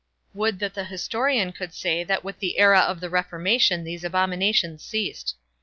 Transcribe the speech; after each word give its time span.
Would 0.33 0.57
that 0.57 0.73
the 0.73 0.83
historian 0.85 1.51
could 1.51 1.75
say 1.75 2.03
that 2.05 2.23
with 2.23 2.39
the 2.39 2.57
era 2.57 2.79
of 2.79 3.01
the 3.01 3.09
Reformation 3.11 3.83
these 3.83 4.03
abominations 4.03 4.81
ceased. 4.83 5.35